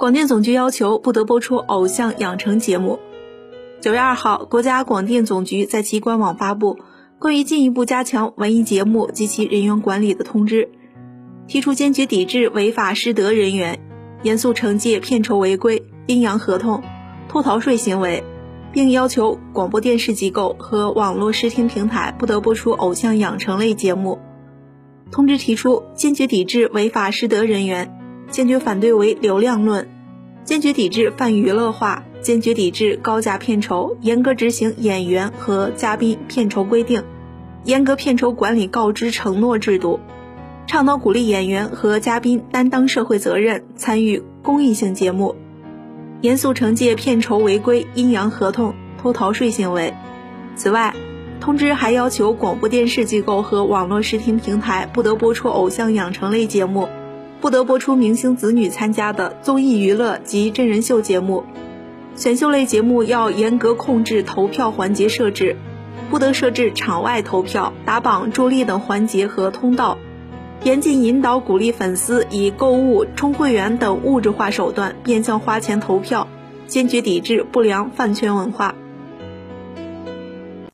[0.00, 2.98] 广电总局要求不得播出偶像养成节目。
[3.82, 6.78] 九月二号，国家广电总局在其官网发布
[7.18, 10.70] 关于进一步加强文艺节目及其人员管理的通知，
[11.46, 13.78] 提出坚决抵制违法失德人员，
[14.22, 16.82] 严肃惩戒片酬违规、阴阳合同、
[17.28, 18.24] 偷逃税行为，
[18.72, 24.18] 并要求广播电视机构和网络视听平台不得播出偶像养成类节目。
[25.12, 27.99] 通知提出，坚决抵制违法失德人员。
[28.30, 29.88] 坚决反对唯流量论，
[30.44, 37.02] 坚决抵制泛娱乐化，坚决抵制高价片酬，严格执行演员和嘉宾片酬规定，
[37.64, 39.98] 严格片酬管理告知承诺制度，
[40.66, 45.34] 倡导鼓励演员和嘉宾担当社会责任，参与公益性节目，
[46.20, 49.92] 严肃惩戒片酬违规、阴阳合同、偷逃税行为。
[50.54, 50.94] 此外，
[51.40, 56.88] 通知还要求广播电视机构和网络视听平台不得播出偶像养成类节目。
[57.40, 61.44] 不得播出明星子女参加的综艺娱乐及真人秀节目，
[62.14, 65.56] 选秀类节目要严格控制投票环节设置，
[66.10, 69.96] 不得设置场外投票、打榜助力等环节和通道，
[70.64, 76.28] 严禁引导鼓励粉丝以购物、充会员等物质化手段变相花钱投票，
[76.66, 78.74] 坚决抵制不良饭圈文化。